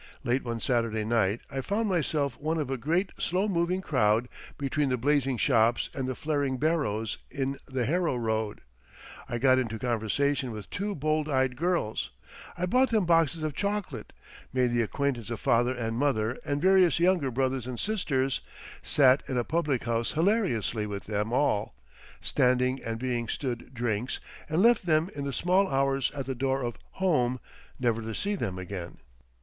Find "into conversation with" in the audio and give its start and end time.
9.59-10.71